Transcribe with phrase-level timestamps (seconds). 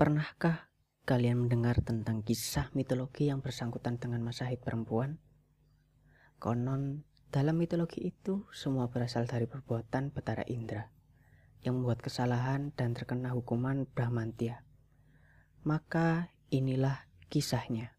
[0.00, 0.72] Pernahkah
[1.04, 5.20] kalian mendengar tentang kisah mitologi yang bersangkutan dengan Masahid perempuan?
[6.40, 10.88] Konon, dalam mitologi itu semua berasal dari perbuatan Betara Indra
[11.60, 14.64] yang membuat kesalahan dan terkena hukuman Brahmantia.
[15.68, 17.92] Maka inilah kisahnya.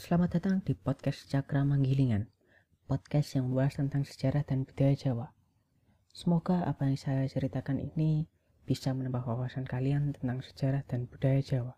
[0.00, 2.32] Selamat datang di podcast Cakra Manggilingan,
[2.88, 5.28] podcast yang membahas tentang sejarah dan budaya Jawa.
[6.08, 8.24] Semoga apa yang saya ceritakan ini
[8.64, 11.76] bisa menambah wawasan kalian tentang sejarah dan budaya Jawa.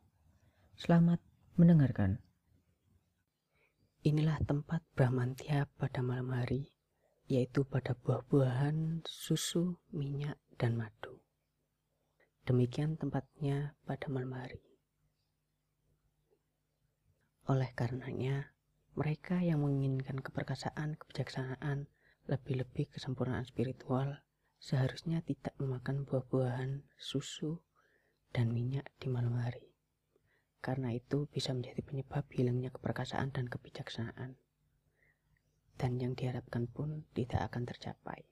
[0.79, 1.19] Selamat
[1.59, 2.23] mendengarkan.
[4.07, 6.71] Inilah tempat Brahmantia pada malam hari,
[7.27, 11.19] yaitu pada buah-buahan, susu, minyak, dan madu.
[12.47, 14.72] Demikian tempatnya pada malam hari.
[17.51, 18.55] Oleh karenanya,
[18.95, 21.91] mereka yang menginginkan keperkasaan, kebijaksanaan,
[22.31, 24.23] lebih-lebih kesempurnaan spiritual,
[24.63, 27.59] seharusnya tidak memakan buah-buahan, susu,
[28.31, 29.75] dan minyak di malam hari.
[30.63, 34.39] Karena itu bisa menjadi penyebab hilangnya keperkasaan dan kebijaksanaan.
[35.75, 38.23] Dan yang diharapkan pun tidak akan tercapai.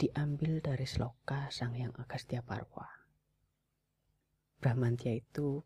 [0.00, 2.88] Diambil dari sloka Sang Yang Agastya Parwa.
[4.64, 5.60] Brahmantia itu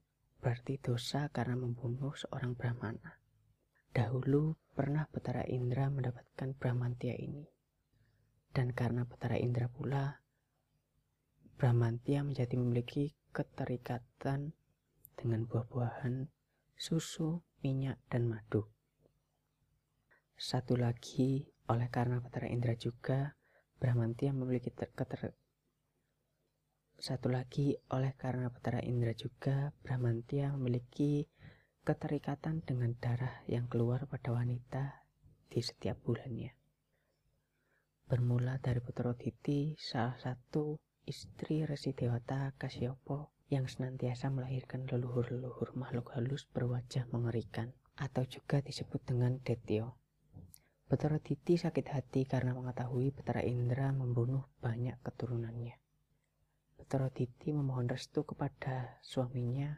[0.44, 3.16] berarti dosa karena membunuh seorang Brahmana.
[3.96, 7.48] Dahulu pernah Betara Indra mendapatkan Brahmantia ini.
[8.52, 10.20] Dan karena Betara Indra pula,
[11.56, 14.52] Brahmantia menjadi memiliki keterikatan
[15.16, 16.28] dengan buah-buahan,
[16.76, 18.68] susu, minyak, dan madu.
[20.36, 23.32] Satu lagi, oleh karena Betara Indra juga,
[23.80, 25.32] Brahmantia memiliki keter
[27.04, 31.28] satu lagi, oleh karena Betara Indra juga, Brahmantia memiliki
[31.84, 35.04] keterikatan dengan darah yang keluar pada wanita
[35.52, 36.56] di setiap bulannya.
[38.08, 46.08] Bermula dari Putra Diti, salah satu istri Resi Dewata Kasyopo yang senantiasa melahirkan leluhur-leluhur makhluk
[46.16, 50.00] halus berwajah mengerikan atau juga disebut dengan Detio.
[50.88, 55.83] Betara Diti sakit hati karena mengetahui Betara Indra membunuh banyak keturunannya.
[56.84, 59.72] Betara Diti memohon restu kepada suaminya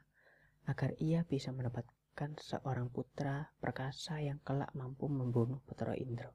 [0.67, 6.35] agar ia bisa mendapatkan seorang putra perkasa yang kelak mampu membunuh Betara Indra.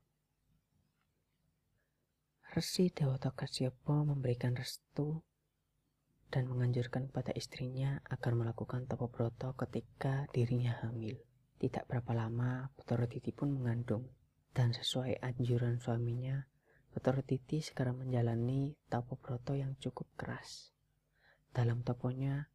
[2.56, 5.20] Resi Dewata Kasyopo memberikan restu
[6.32, 11.20] dan menganjurkan kepada istrinya agar melakukan tapa broto ketika dirinya hamil.
[11.60, 14.08] Tidak berapa lama, Betara Diti pun mengandung
[14.56, 16.48] dan sesuai anjuran suaminya,
[16.92, 20.76] Betara Titi sekarang menjalani tapo broto yang cukup keras.
[21.52, 22.52] Dalam taponya,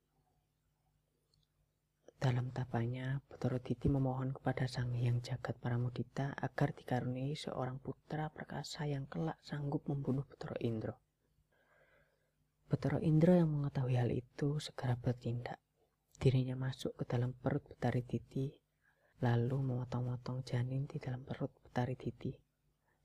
[2.16, 8.88] dalam tapanya, Betara Titi memohon kepada Sang Hyang Jagat Paramudita agar dikaruniai seorang putra perkasa
[8.88, 10.96] yang kelak sanggup membunuh Betara Indra.
[12.72, 15.60] Betara Indra yang mengetahui hal itu segera bertindak.
[16.16, 18.48] Dirinya masuk ke dalam perut Betari Titi,
[19.20, 22.45] lalu memotong-motong janin di dalam perut Betari Titi.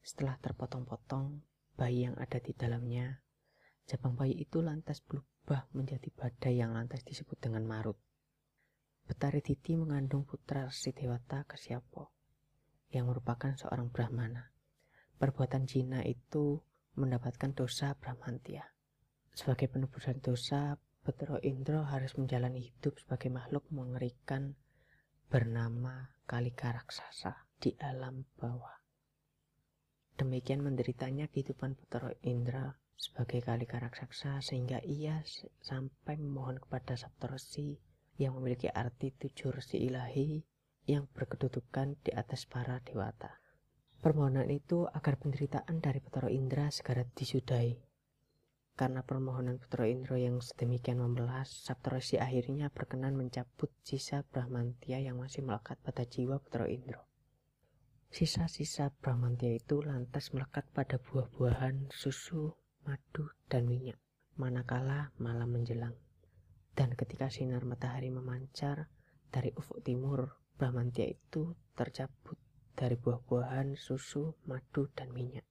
[0.01, 1.45] Setelah terpotong-potong,
[1.77, 3.21] bayi yang ada di dalamnya,
[3.85, 7.97] jabang bayi itu lantas berubah menjadi badai yang lantas disebut dengan marut.
[9.05, 12.09] Betari Titi mengandung putra Resi Dewata Kasyapo,
[12.91, 14.51] yang merupakan seorang Brahmana.
[15.21, 16.59] Perbuatan Cina itu
[16.97, 18.65] mendapatkan dosa Brahmantia.
[19.31, 24.53] Sebagai penebusan dosa, Betro Indro harus menjalani hidup sebagai makhluk mengerikan
[25.31, 28.80] bernama Kalika Raksasa di alam bawah.
[30.21, 35.25] Demikian menderitanya kehidupan Putra Indra sebagai kali raksasa sehingga ia
[35.65, 37.81] sampai memohon kepada Saptarsi
[38.21, 40.45] yang memiliki arti tujuh resi ilahi
[40.85, 43.41] yang berkedudukan di atas para dewata.
[43.97, 47.81] Permohonan itu agar penderitaan dari Putra Indra segera disudahi.
[48.77, 55.41] Karena permohonan Putra Indra yang sedemikian membelas, Saptarsi akhirnya berkenan mencabut sisa Brahmantia yang masih
[55.41, 57.01] melekat pada jiwa Putra Indra.
[58.11, 62.51] Sisa-sisa Brahmantia itu lantas melekat pada buah-buahan, susu,
[62.83, 63.95] madu, dan minyak.
[64.35, 65.95] Manakala malam menjelang.
[66.75, 68.91] Dan ketika sinar matahari memancar
[69.31, 70.27] dari ufuk timur,
[70.59, 72.35] Brahmantia itu tercabut
[72.75, 75.47] dari buah-buahan, susu, madu, dan minyak.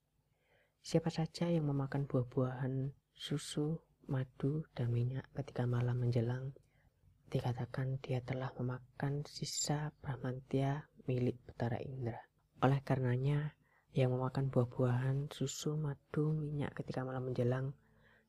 [0.84, 6.52] Siapa saja yang memakan buah-buahan, susu, madu, dan minyak ketika malam menjelang,
[7.32, 12.29] dikatakan dia telah memakan sisa Brahmantia milik Betara Indra.
[12.60, 13.56] Oleh karenanya,
[13.96, 17.72] yang memakan buah-buahan, susu, madu, minyak ketika malam menjelang,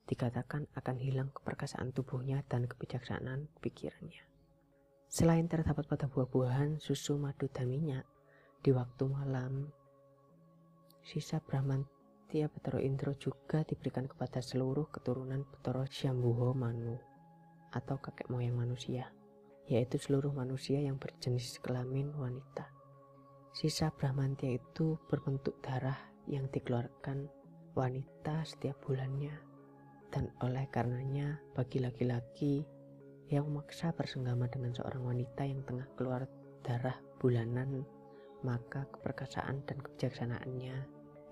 [0.07, 4.23] dikatakan akan hilang keperkasaan tubuhnya dan kebijaksanaan pikirannya.
[5.11, 8.07] Selain terdapat pada buah-buahan, susu, madu, dan minyak,
[8.63, 9.67] di waktu malam,
[11.03, 12.01] sisa Brahmantia
[12.31, 16.95] Tia Betoro Indro juga diberikan kepada seluruh keturunan Betoro Syambuho Manu
[17.75, 19.11] atau kakek moyang manusia,
[19.67, 22.80] yaitu seluruh manusia yang berjenis kelamin wanita.
[23.51, 27.27] Sisa Brahmantia itu berbentuk darah yang dikeluarkan
[27.75, 29.35] wanita setiap bulannya
[30.07, 32.63] dan oleh karenanya bagi laki-laki
[33.27, 36.31] yang memaksa bersenggama dengan seorang wanita yang tengah keluar
[36.63, 37.83] darah bulanan
[38.39, 40.75] maka keperkasaan dan kebijaksanaannya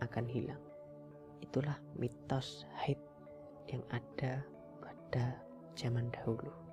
[0.03, 0.63] akan hilang.
[1.39, 2.99] Itulah mitos haid
[3.71, 4.43] yang ada
[4.83, 5.39] pada
[5.79, 6.68] zaman dahulu.